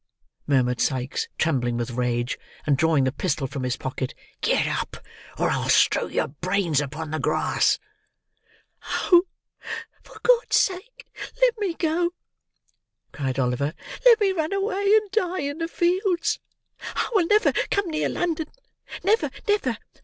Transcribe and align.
murmured 0.47 0.81
Sikes, 0.81 1.27
trembling 1.37 1.77
with 1.77 1.91
rage, 1.91 2.39
and 2.65 2.75
drawing 2.75 3.03
the 3.03 3.11
pistol 3.11 3.45
from 3.45 3.61
his 3.61 3.77
pocket; 3.77 4.15
"Get 4.41 4.65
up, 4.65 4.97
or 5.37 5.51
I'll 5.51 5.69
strew 5.69 6.07
your 6.09 6.29
brains 6.29 6.81
upon 6.81 7.11
the 7.11 7.19
grass." 7.19 7.77
"Oh! 9.11 9.27
for 10.01 10.19
God's 10.23 10.55
sake 10.55 11.05
let 11.43 11.55
me 11.59 11.75
go!" 11.75 12.13
cried 13.11 13.37
Oliver; 13.37 13.75
"let 14.03 14.19
me 14.19 14.31
run 14.31 14.53
away 14.53 14.91
and 14.95 15.11
die 15.11 15.41
in 15.41 15.59
the 15.59 15.67
fields. 15.67 16.39
I 16.95 17.07
will 17.13 17.27
never 17.27 17.51
come 17.69 17.87
near 17.91 18.09
London; 18.09 18.47
never, 19.03 19.29
never! 19.47 19.77